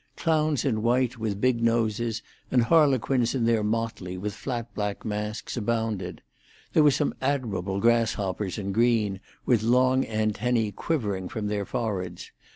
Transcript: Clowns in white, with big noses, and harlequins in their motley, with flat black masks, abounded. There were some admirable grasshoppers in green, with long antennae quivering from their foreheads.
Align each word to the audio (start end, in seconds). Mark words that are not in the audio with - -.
Clowns 0.15 0.65
in 0.65 0.81
white, 0.81 1.19
with 1.19 1.39
big 1.39 1.61
noses, 1.61 2.23
and 2.49 2.63
harlequins 2.63 3.35
in 3.35 3.45
their 3.45 3.63
motley, 3.63 4.17
with 4.17 4.33
flat 4.33 4.73
black 4.73 5.05
masks, 5.05 5.55
abounded. 5.57 6.23
There 6.73 6.81
were 6.81 6.89
some 6.89 7.13
admirable 7.21 7.79
grasshoppers 7.79 8.57
in 8.57 8.71
green, 8.71 9.19
with 9.45 9.61
long 9.61 10.03
antennae 10.07 10.71
quivering 10.71 11.29
from 11.29 11.45
their 11.49 11.65
foreheads. 11.65 12.31